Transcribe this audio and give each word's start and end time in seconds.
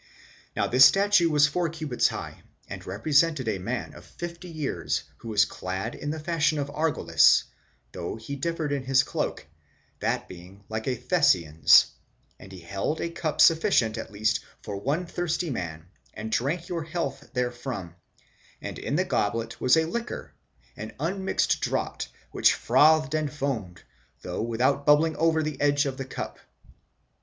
'Now 0.55 0.65
this 0.65 0.83
statue 0.83 1.29
was 1.29 1.45
four 1.45 1.69
cubits 1.69 2.07
high, 2.07 2.41
and 2.67 2.83
represented 2.87 3.47
a 3.47 3.59
man 3.59 3.93
of 3.93 4.03
fifty 4.03 4.47
years 4.49 5.03
who. 5.17 5.27
was 5.27 5.45
clad 5.45 5.93
in 5.93 6.09
the 6.09 6.19
fashion 6.19 6.57
of 6.57 6.71
Argolis, 6.71 7.43
though 7.91 8.15
he 8.15 8.35
parted 8.35 8.85
his 8.85 9.03
cloak 9.03 9.41
in 9.41 9.47
the 9.99 10.07
way 10.71 10.79
the 10.79 10.95
Thessalians 10.95 11.83
do, 11.85 11.91
and 12.43 12.51
he 12.51 12.61
held 12.61 12.99
a 12.99 13.11
cup 13.11 13.41
sufficient 13.41 13.95
at 13.95 14.09
least 14.11 14.39
for 14.63 14.75
one 14.75 15.05
thirsty 15.05 15.51
man 15.51 15.85
and 16.15 16.31
drank 16.31 16.67
your 16.67 16.81
health 16.81 17.29
therefrom, 17.35 17.93
and 18.59 18.79
in 18.79 18.95
the 18.95 19.05
goblet 19.05 19.51
there 19.51 19.57
was.a 19.59 19.85
liquor, 19.85 20.33
an 20.75 20.93
unmixed 20.99 21.59
draught 21.61 22.07
which 22.31 22.55
frothed 22.55 23.13
and 23.13 23.31
foamed, 23.31 23.83
though 24.23 24.41
without 24.41 24.83
bubbling 24.83 25.15
over 25.17 25.43
the 25.43 25.61
edge 25.61 25.85
of 25.85 25.97
the 25.97 26.05
cup. 26.05 26.39